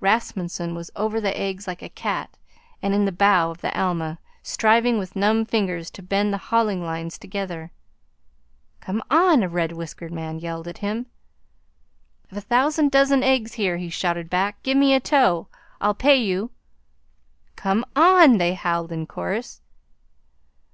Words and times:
Rasmunsen 0.00 0.74
was 0.74 0.90
over 0.96 1.20
the 1.20 1.38
eggs 1.38 1.66
like 1.66 1.82
a 1.82 1.90
cat 1.90 2.38
and 2.80 2.94
in 2.94 3.04
the 3.04 3.12
bow 3.12 3.50
of 3.50 3.60
the 3.60 3.78
Alma, 3.78 4.18
striving 4.42 4.96
with 4.96 5.14
numb 5.14 5.44
fingers 5.44 5.90
to 5.90 6.02
bend 6.02 6.32
the 6.32 6.38
hauling 6.48 6.82
lines 6.82 7.18
together. 7.18 7.70
"Come 8.80 9.02
on!" 9.10 9.42
a 9.42 9.48
red 9.50 9.72
whiskered 9.72 10.10
man 10.10 10.38
yelled 10.38 10.68
at 10.68 10.78
him. 10.78 11.04
"I've 12.32 12.38
a 12.38 12.40
thousand 12.40 12.92
dozen 12.92 13.22
eggs 13.22 13.52
here," 13.52 13.76
he 13.76 13.90
shouted 13.90 14.30
back. 14.30 14.62
"Gimme 14.62 14.94
a 14.94 15.00
tow! 15.00 15.48
I'll 15.82 15.92
pay 15.92 16.16
you!" 16.16 16.50
"Come 17.54 17.84
on!" 17.94 18.38
they 18.38 18.54
howled 18.54 18.90
in 18.90 19.06
chorus. 19.06 19.60